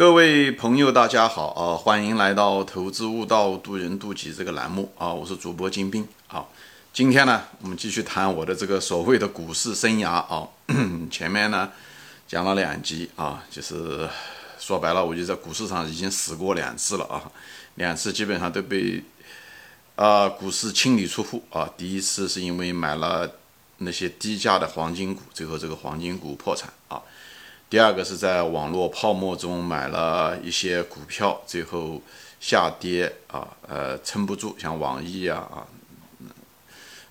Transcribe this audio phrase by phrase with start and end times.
[0.00, 1.76] 各位朋友，大家好啊！
[1.76, 5.12] 欢迎来到《投资悟道，渡人渡己》这个栏目啊！
[5.12, 6.42] 我是主播金兵啊。
[6.90, 10.48] 今天呢，我们继续谈我的这个所谓的股市生涯啊。
[11.12, 11.70] 前面呢
[12.26, 14.08] 讲了两集啊，就是
[14.58, 17.30] 说白了，我就在股市上已经死过两次了啊。
[17.74, 19.04] 两次基本上都被
[19.96, 21.70] 啊股市清理出户啊。
[21.76, 23.30] 第一次是因为买了
[23.76, 27.02] 那些低价的黄金股，最后这个黄金股破产啊。
[27.70, 32.02] 第二个是在网络泡沫中买了一些股票，最后
[32.40, 35.62] 下跌啊，呃，撑不住，像网易啊啊，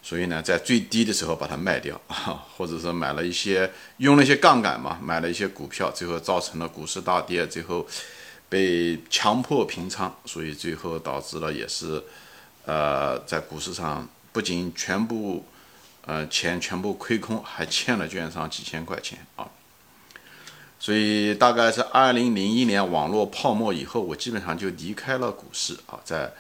[0.04, 7.88] 所以呢，在最低的时候把它卖掉啊， 或者说买了一些用了一些杠杆嘛，买了一些股票，最后造成了股市大跌，最后
[8.50, 12.04] 被强迫平仓，所以最后导致了也是
[12.66, 15.46] 呃，在股市上不仅全部
[16.06, 19.48] 呃钱全部亏空，还欠了券商几千块钱啊。
[20.80, 26.32] 所以大概是二零零一年网络泡沫以后，我基本上就离开了股市啊，在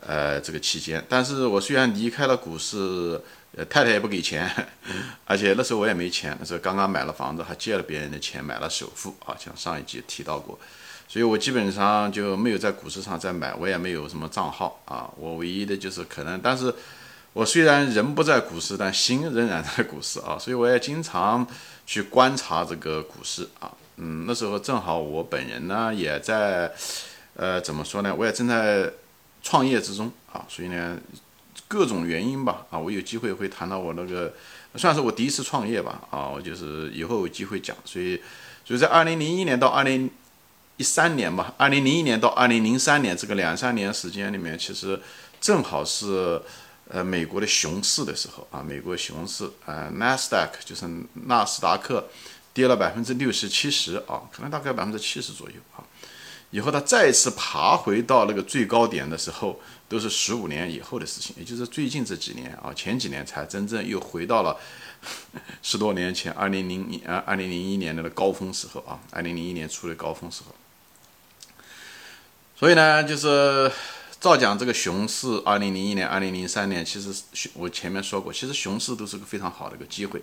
[0.00, 1.04] 呃这个期间。
[1.08, 3.20] 但是我虽然离开了股市，
[3.54, 4.50] 呃太太也不给钱，
[5.26, 10.58] 而且那时候我也没钱，那时候刚刚买了房子，还借了别人的钱买了首付啊，像上一集提到过。
[11.06, 16.74] 所以我基本上就没有在股市上再买，我也没有什么账号啊，我唯一的就是可能，但是
[17.34, 21.46] 我虽然人不在股市，但心仍然在股市啊，所以我也经常
[21.84, 23.70] 去观察这个股市啊。
[23.96, 26.72] 嗯，那时候正好我本人呢也在，
[27.34, 28.14] 呃，怎么说呢？
[28.14, 28.90] 我也正在
[29.42, 30.98] 创业之中啊，所以呢，
[31.68, 34.32] 各种原因吧，啊，我有机会会谈到我那个，
[34.76, 37.76] 算是我第一次创业吧，啊，我就是以后有机会讲。
[37.84, 38.20] 所以，
[38.64, 40.10] 所以在二零零一年到二零
[40.78, 44.98] 一三年吧，二零零一年到二零零三年这个两三年时间里面，其实
[45.40, 46.40] 正好是
[46.88, 50.88] 呃美国的熊市的时候啊，美国熊市，呃，纳斯达克就是
[51.26, 52.08] 纳斯达克。
[52.54, 55.84] 跌了百分之六十七十啊，可能大概百分之七十左右啊。
[56.50, 59.58] 以后它再次爬回到那个最高点的时候，
[59.88, 64.54] 都是十五年以后的事情，也就是最近这几年啊，前几年才真正又回到了
[65.62, 70.54] 十多年前二零零一啊二零零一年的高峰时候啊，二零零一年初的高峰时候。
[72.54, 73.72] 所以呢，就是
[74.20, 80.22] 照讲这个熊市，二零零一年、二零零三年，其实熊我前面说过，其实熊市都是个非常好的一个机会。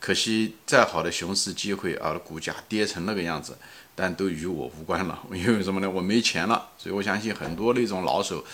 [0.00, 3.58] 可惜，再好的熊市机会啊，股价跌成那个样子，
[3.94, 5.18] 但都与我无关了。
[5.34, 5.90] 因为什么呢？
[5.90, 6.68] 我没钱了。
[6.78, 8.44] 所以我相信很多那种老手，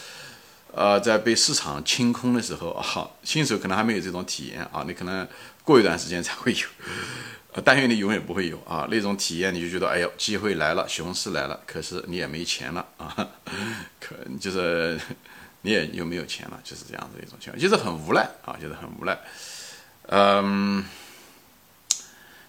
[0.73, 4.85] 呃，在被市场清空的时候 啊，新手可能还没有这种体验啊。
[4.87, 5.29] 你可能
[5.63, 8.89] 过一段时间才会有，但愿你永远不会有啊。
[8.91, 13.15] 那种体验你就觉得，哎呦，机会来了，熊市来了，可是你也没钱了啊。
[14.01, 14.99] 可就是
[15.61, 19.19] 你也又没有钱了，就是这样的一种情况，就是很无奈啊，就是很无奈。
[20.09, 20.83] 嗯。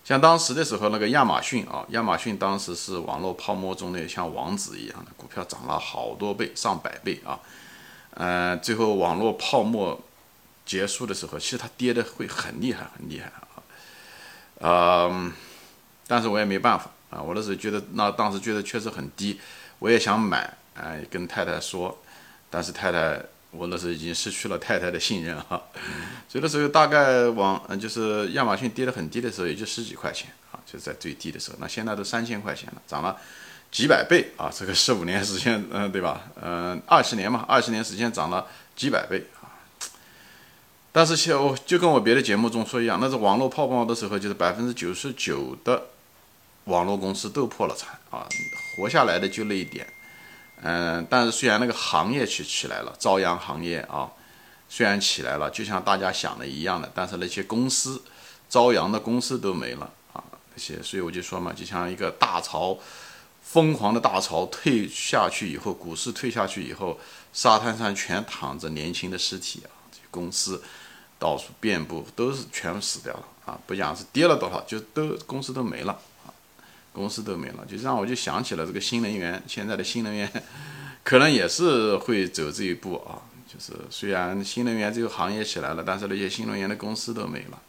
[0.05, 7.39] 像当时的时候，那个亚马逊啊，亚马逊当时是网络泡沫中的像王子一样的股票，涨了好多倍，上百倍啊。
[8.11, 9.99] 呃，最后网络泡沫
[10.63, 15.09] 结束的时候，其实它跌的会很厉害，很厉害啊。
[15.09, 15.33] 嗯，
[16.05, 19.41] 但是我也没办法啊，我那时候觉得，那当时觉得确实很低，
[19.79, 21.97] 我也想买，哎，跟太太说，
[22.51, 23.19] 但是太太。
[23.57, 25.61] 我那时候已经失去了太太的信任哈，
[26.27, 31.57] 所以那时候大概往嗯就是亚马逊跌得很低的时候，也就十几块钱啊，就在最低的时候。
[31.59, 33.15] 那现在都三千块钱了，涨了
[33.71, 34.49] 几百倍啊！
[34.53, 36.21] 这个十五年时间，嗯，对吧？
[36.41, 38.45] 嗯，二十年嘛，二十年时间涨了
[38.75, 39.51] 几百倍啊！
[40.91, 45.87] 但是像我就跟我别的节目中说一样，那是网络泡沫的时候，就是百分之九十九的
[46.65, 48.25] 网络公司都破了产啊，
[48.77, 49.85] 活下来的就那一点。
[50.67, 54.09] 嗯，但是虽然那个行业去起来了，朝阳行业啊，
[54.67, 58.01] 虽然起来了，就像大家想的一样的，但是那些公司，
[58.49, 60.23] 朝阳的公司都没了啊，
[60.55, 62.79] 那些，所以我就说嘛，就像一个大潮，
[63.43, 66.99] 疯狂的大潮退下去以后，股市退下去以后，
[67.31, 70.63] 沙滩上全躺着年轻的尸体啊，这公司
[71.19, 75.95] 到处遍布，都是全部死掉了啊，不讲是跌了多少，就都公司都没了。
[76.95, 80.31] 公司都没了，就让我就想起了这个新能源，现在的新能源
[81.03, 83.19] 可能也是会走这一步啊。
[83.47, 87.61] 就是虽然新能源这个行业起来了，但是那些新能源的公司都没了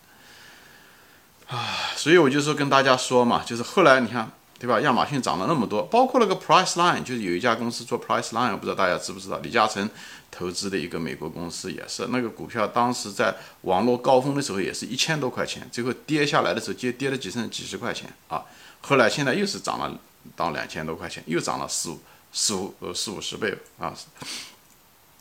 [1.49, 1.69] 啊。
[1.95, 4.81] 所以我就说跟大家说嘛，就是后来你看，对吧？
[4.81, 9.89] 亚马逊涨了那么多，包括那个 Priceline，就是有一家公司做 Priceline，不知道大家知不知道，李嘉诚
[10.31, 18.43] 投资的一个美国公司也是，那个股票当时在网络高峰的时候也是一千多块钱，最后跌下来的时候跌跌了几成几十块钱啊。
[18.89, 19.99] 后来现在又是涨了
[20.37, 22.01] 到两千多块钱，又涨了四五
[22.33, 23.93] 四五呃四五十倍啊，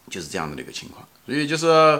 [0.08, 1.08] 就是这样的一个情况。
[1.26, 2.00] 所以就是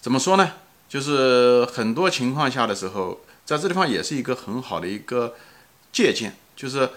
[0.00, 0.52] 怎么说呢？
[0.88, 5.34] 就是很多情况下的时候，在这地方也是一个很好的一个
[5.92, 6.34] 借鉴。
[6.56, 6.88] 就是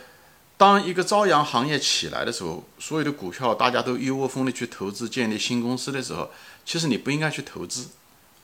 [0.55, 6.31] 当一个朝阳行业起来的时候，所有的股票大家都一窝蜂的去投资建立新公司的时候，
[6.63, 7.89] 其实你不应该去投资，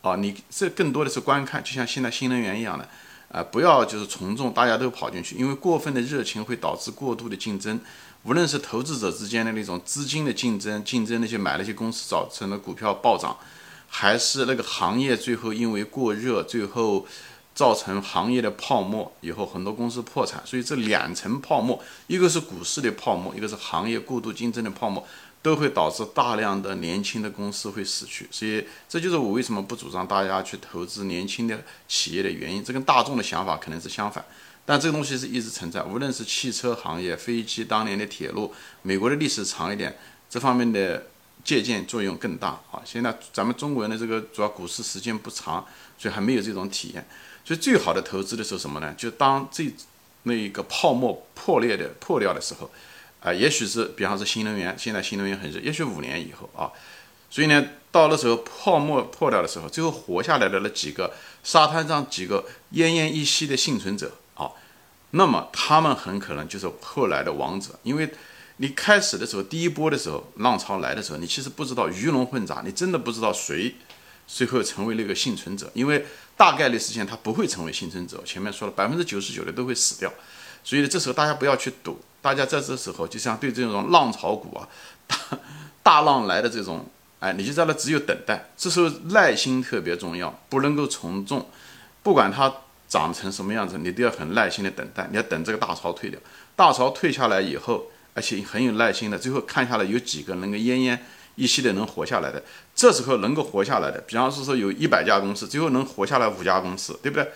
[0.02, 2.90] 啊，你这更多的是观看，就像现在新能源一样的，
[3.36, 7.78] 啊，不要就是从众，大家都跑进去，因为过分的热情会导致过度的竞争，
[8.24, 13.36] 无论是投资者之间的那种资金的竞争，竞争那些买那些公司造成的股票暴涨，
[13.90, 17.06] 还是那个行业最后因为过热，最后。
[17.56, 25.02] 造成行业的泡沫以后，很多公司破产，所以这两层泡沫，一个是股市的泡沫，一个是行业过度竞争的泡沫，
[25.46, 28.28] 都会导致大量的年轻的公司会死去。
[28.32, 32.64] 所以这就是我为什么不主张大家去投资年轻的企业的原因。
[32.64, 34.26] 这跟大众的想法可能是相反，
[34.66, 35.84] 但这个东西是一直存在。
[35.84, 38.52] 无论是汽车行业、飞机、当年的铁路，
[38.82, 39.96] 美国的历史长一点，
[40.28, 41.06] 这方面的
[41.44, 42.82] 借鉴作用更大啊。
[42.84, 45.64] 现在咱们中国人的这个主要股市时间不长，
[45.96, 47.08] 所以还没有这种体验。
[47.46, 48.92] 所以最好的投资的时候什么呢？
[48.98, 49.72] 就当这
[50.24, 52.72] 那一个泡沫破裂的破掉的时候，
[53.26, 56.70] 啊，也许是比方说新能源，现在新能源很热，也许五年以后啊，
[57.32, 61.12] 所以呢，到那时候泡沫破掉的时候，最后活下来的那几个
[61.44, 64.52] 沙滩上几个奄奄一息的幸存者啊，
[65.10, 68.12] 那么他们很可能就是后来的王者，因为
[68.58, 73.76] 你开始的时候第一波的时候浪潮来的时候，你其实不知道鱼龙混杂，你真的不知道谁。
[74.28, 76.04] 最后成为那个幸存者，因为
[76.36, 78.20] 大概率事件他不会成为幸存者。
[78.26, 80.12] 前面说了，百分之九十九的都会死掉，
[80.64, 82.02] 所以这时候大家不要去赌。
[82.26, 84.68] 大家在这时候就像对这种浪潮股啊，
[85.06, 85.16] 大
[85.84, 86.84] 大浪来的这种，
[87.20, 88.50] 哎，你就在那只有等待。
[88.58, 91.48] 这时候耐心特别重要，不能够从众。
[92.02, 92.52] 不管它
[92.90, 95.08] 长成什么样子，你都要很耐心的等待。
[95.12, 96.20] 你要等这个大潮退掉，
[96.56, 97.84] 大潮退下来以后，
[98.16, 100.98] 而且很有耐心的，最后看下来有几个能够奄奄。
[101.36, 102.42] 一息的能活下来的，
[102.74, 107.30] 这时候能够活下来的，比方说说有一百家公司，最后能活下来五家公司，对不对？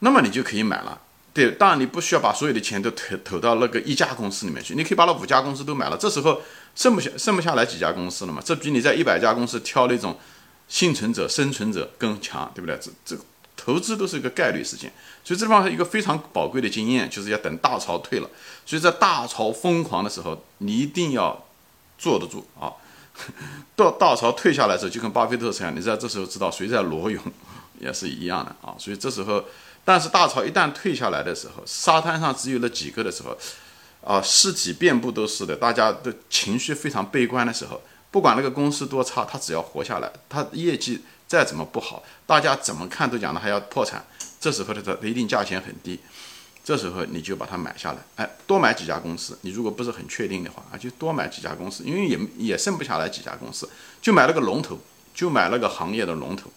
[0.00, 1.00] 那么你就可以买了。
[1.34, 5.96] 对，当然你不需要把所有的钱都投投到那个一家公司里面去，你可以把那五家公司都买了。
[5.96, 6.40] 这时候
[6.76, 8.40] 剩不下剩不下来几家公司了嘛？
[8.44, 10.16] 这比你在一百家公司挑那种
[10.68, 12.78] 幸存者、生存者更强，对不对？
[12.80, 13.22] 这这个
[13.56, 14.92] 投资都是一个概率事件，
[15.24, 18.30] 所以这地方是一个非常宝贵的经验，就是要等大潮退了。
[18.64, 21.46] 所以在大潮疯狂的时候，你一定要
[21.98, 22.70] 坐得住啊。
[23.76, 27.20] 到大潮退下来的时候，就跟巴菲特这样，你知道这时候知道谁在裸泳，
[27.80, 28.74] 也是一样的啊。
[28.78, 29.44] 所以这时候，
[29.84, 33.36] 但是大潮一旦退下来的时候，沙滩上只有那几个的时候，
[34.02, 44.04] 啊，尸体遍布都是的，大家的情绪非常悲观的时候，不管那个公司多差，他只要活下来，他业绩再怎么不好，大家怎么看都讲的还要破产，
[44.40, 45.98] 这时候的它一定价钱很低。
[46.64, 49.38] 这时候你就把它买下来，哎，多买几家公司。
[49.42, 53.68] 你如果不是很确定的话啊，就多买几家公司，因为也也剩不下来几家公司，
[54.00, 54.78] 就买了个龙头，
[55.14, 56.50] 就买了个行业的龙头，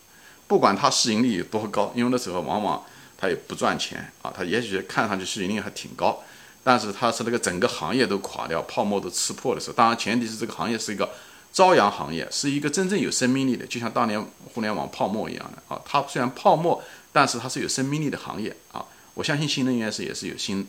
[0.47, 2.81] 不管它市盈率有多高，因为那时候往往
[3.17, 6.21] 它也不赚钱啊，它也许看上去市盈率还挺高，
[6.63, 11.09] 但是它是那个整个行业都垮掉，泡沫都吃破的时候，当然前提是这个行业是一个
[11.51, 14.23] 朝阳行业，是一个真正有生命力的，就像当年
[14.53, 18.85] 互联网泡沫一样的啊，它虽然泡沫，但是它是有生命力的行业啊。
[19.15, 20.67] 我相信新能源是也是有新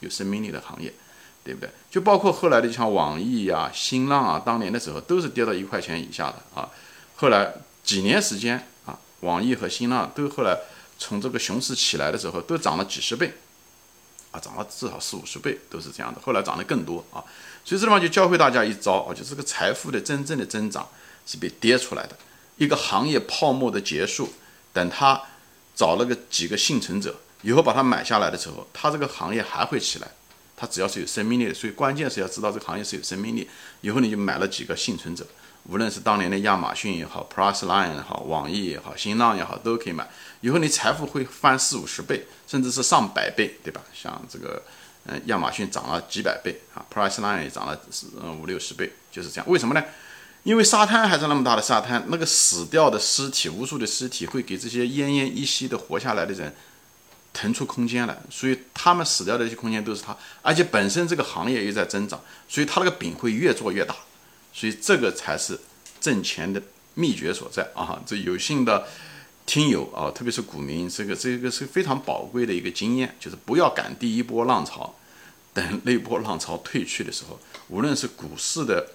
[0.00, 0.92] 有生命力的行业，
[1.42, 1.70] 对不对？
[1.90, 6.68] 就包括后来的像网易呀、新浪啊，当年的时候都是跌到一块钱以下的啊。
[7.14, 10.58] 后来几年时间啊，网易和新浪都后来
[10.98, 13.34] 从这个熊市起来的时候都涨了几十倍，
[14.30, 16.20] 啊，涨了至少四五十倍都是这样的。
[16.20, 17.22] 后来涨得更多啊。
[17.64, 20.88] 所以这地方就教会大家一招啊，就这个财富的真正的增长
[21.26, 22.16] 是被跌出来的。
[22.56, 24.32] 一个行业泡沫的结束，
[24.72, 25.20] 等他
[25.74, 27.14] 找了个几个幸存者。
[27.42, 30.08] 以后把它买下来的时候，它这个行业还会起来，
[30.56, 33.46] 它只要是有生命力的，所以关键是要知道这个行业是有生命力。
[33.82, 35.26] 以后你就买了几个幸存者，
[35.64, 40.08] 无论是当年的亚马逊也好，PlusLine 也好，网易也好，新浪也好，都可以买。
[40.40, 43.82] 以后你财富会翻四五十倍，甚至是上百倍，对吧？
[43.92, 44.62] 像这个，
[45.04, 47.78] 嗯，亚马逊涨了几百倍啊，PlusLine 也涨了
[48.22, 49.48] 嗯五六十倍，就是这样。
[49.48, 49.84] 为什么呢？
[50.44, 56.54] 因为沙滩还是那么大的沙滩，那个死掉的尸体，无数的尸体会给这些奄奄一息的活下来的人。
[57.36, 63.94] 腾出空间来，所以他们死掉的一些空间都是他，而且本身这个行业又在增长，所以他那个饼会越做越大，
[64.54, 65.60] 所以这个才是
[66.00, 66.62] 挣钱的
[66.94, 68.00] 秘诀所在啊！
[68.06, 68.86] 这有幸的
[69.44, 74.94] 听友啊，特别是股民，这个这个是非常宝贵的一个经验，就是不要赶第一波浪潮，
[75.52, 77.38] 等那波浪潮退去的时候，
[77.68, 78.88] 无论是股市的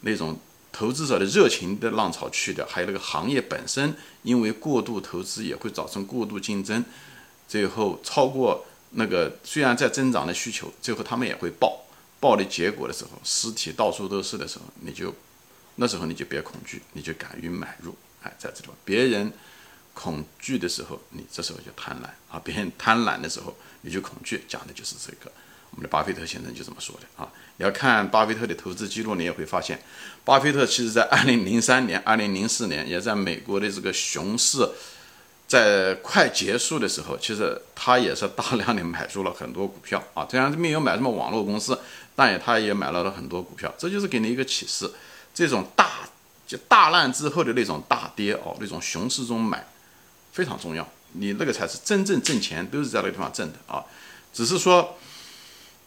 [0.00, 0.36] 那种
[0.72, 6.84] 投资者的热情的浪潮去掉，还有那个行业本身因为过度投资也会造成过度竞争。
[7.46, 11.84] 最后超过那个虽然在增长的需求，最后他们也会爆
[12.20, 15.14] 爆的结果的时候，尸体到处都是的时候，你就
[15.76, 17.94] 那时候你就别恐惧，你就敢于买入。
[18.22, 19.32] 哎，在这地方，别人
[19.92, 24.44] 恐惧的时候，你这时候就贪婪啊；别人贪婪的时候，你就恐惧。
[24.48, 25.30] 讲的就是这个。
[25.70, 27.28] 我们的巴菲特先生就这么说的啊。
[27.56, 29.82] 你要看巴菲特的投资记录，你也会发现，
[30.24, 34.66] 巴菲特其实在二零零三年、二零零四年，也在美国的这个熊市
[35.54, 40.26] 在快结束的时候，其实他也是大量的买入了很多股票啊。
[40.28, 41.78] 虽然没有买什么网络公司，
[42.16, 43.72] 但也他也买了了很多股票。
[43.78, 44.90] 这就是给你一个启示：
[45.32, 46.00] 这种大
[46.44, 49.64] 就大难之后的那种大跌哦，那种熊市中买
[50.32, 50.84] 非常重要。
[51.12, 53.84] 你那个才是真正挣钱，都是在那个地方挣的啊。
[54.32, 54.98] 只是说，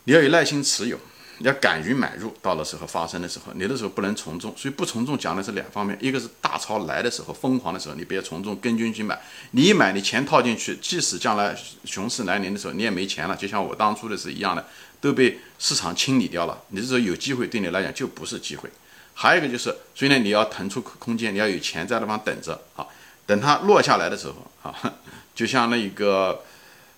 [0.05, 0.97] 你要有耐心持有，
[1.39, 2.35] 要敢于买入。
[2.41, 4.55] 到了时候发生的时候，你的时候不能从众。
[4.57, 9.19] 所以不从众讲的是两方面，一个是大潮来的时候，疯狂的时候，你别从众，跟军去买。
[9.51, 13.35] 你一买，你钱套进去，即使将来熊市来临的时候，你也没钱了。
[13.35, 14.65] 就像我当初的是一样的，
[14.99, 16.61] 都被市场清理掉了。
[16.69, 18.69] 你这时候有机会，对你来讲就不是机会。
[19.13, 22.85] 还有一个就是，所以呢你要腾出空间，你要有钱在那方等着啊，
[23.25, 24.93] 等它落下来的时候啊，
[25.33, 26.41] 就像那一个。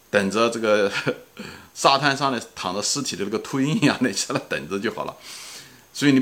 [0.09, 0.91] 等着这个
[1.73, 5.15] 沙滩上的躺着尸体的那个秃鹰一样的，在那等着就好了。
[5.93, 6.19] 所以你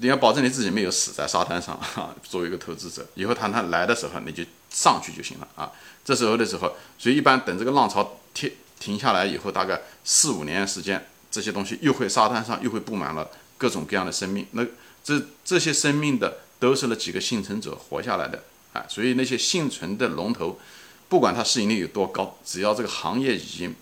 [0.00, 2.14] 你要保证你自己没有死在沙滩上啊。
[2.22, 5.70] 作为一个投资者，以后他他来的时候，你就上去就行了啊。
[6.04, 13.28] 这时候的时候，所以一般等这个浪潮停停下来以后，大概四五年时间，这些东西又会沙滩上又会布满了
[13.58, 14.46] 各种各样的生命。
[14.52, 14.64] 那
[15.02, 18.84] 这这些生命的都是那几个幸存者活下来的啊。
[18.88, 20.58] 所以那些幸存的龙头。
[21.08, 23.74] 不管它市盈率有多高，只要这个行业已经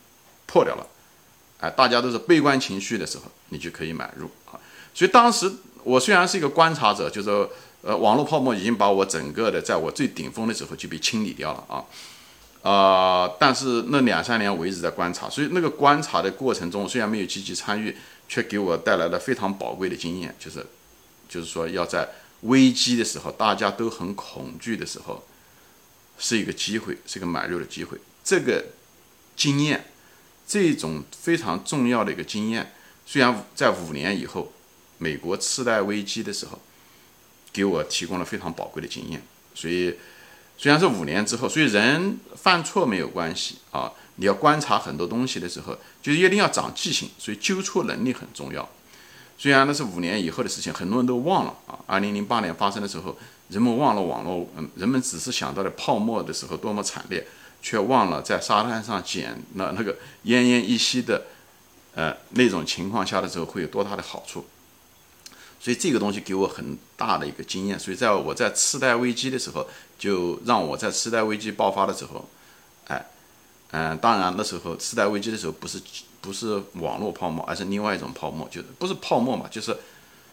[0.46, 0.86] 破掉了，
[1.60, 4.60] 哎，大家都是悲观情绪的时候，你就可以买入啊。
[4.92, 5.50] 所以当时
[5.82, 7.48] 我虽然是一个观察者，就是
[7.82, 11.84] 呃，网络泡沫已经把我整个的在我最顶峰的时候就被清理掉了啊
[12.70, 13.30] 啊！
[13.38, 17.94] 但是那两三年我一直在观察，所以那个观察的过程中，虽然没有积极参与，
[18.26, 20.64] 却给我带来了非常宝贵的经验，就是
[21.28, 22.08] 就是说要在
[22.42, 25.22] 危机的时候，大家都很恐惧的时候。
[26.18, 27.98] 是一个机会，是一个买入的机会。
[28.22, 28.64] 这个
[29.36, 29.84] 经验，
[30.46, 32.72] 这种非常重要的一个经验，
[33.04, 34.52] 虽然在五年以后，
[34.98, 36.60] 美国次贷危机的时候，
[37.52, 39.22] 给我提供了非常宝贵的经验。
[39.54, 39.94] 所以，
[40.56, 43.92] 虽然是五年之后，所以人犯错没有关系啊。
[44.16, 48.66] 你要观察很多东西的时候，就一定要长记性，所以纠错能力很重要。
[49.36, 51.78] 虽然那是五年以后的事情，很多人都忘了啊。
[51.86, 53.18] 二零零八年发生的时候。
[53.54, 57.24] 人们忘了网络，嗯，人们只是想到了泡沫的时候多么惨烈，
[57.62, 59.92] 却忘了在沙滩上捡那那个
[60.24, 61.22] 奄奄一息的，
[61.94, 64.44] 呃，那种情况下的时候会有多大的好处。
[65.60, 67.78] 所以这个东西给我很大的一个经验。
[67.78, 69.64] 所以在我在次贷危机的时候，
[69.96, 72.28] 就让我在次贷危机爆发的时候，
[72.88, 73.06] 哎，
[73.70, 75.80] 嗯，当然那时候次贷危机的时候不是
[76.20, 79.76] 不是网络泡沫，而是另外一种泡沫，就是不是泡沫嘛，就是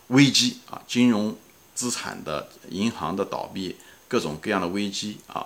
[0.08, 1.38] 危机啊，金融。
[1.74, 3.76] 资产的银行的倒闭，
[4.08, 5.46] 各种各样的危机啊，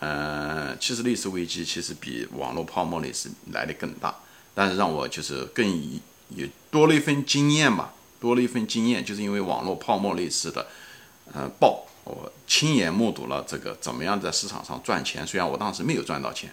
[0.00, 4.14] 嗯，其实类似危机其实比网络泡沫类似来的更大，
[4.54, 6.00] 但是让我就是更
[6.30, 10.66] 也多了一份经验吧，多了一份经验，就是因为网络泡沫类似的，
[11.32, 16.52] 呃，爆，我亲眼目睹了这个怎么样在市场上赚钱，虽然我当时没有赚到钱，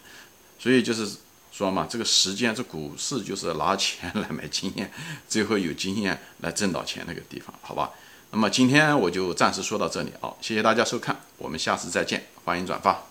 [0.59, 1.17] 所以就是
[1.51, 4.91] 说嘛，这个时间，这股市就是拿钱来买经验，
[5.27, 7.91] 最后有经验来挣到钱那个地方，好吧？
[8.31, 13.11] 那么今天我就暂时说到这里啊，谢谢大家收看，我们下次再见，欢迎转发。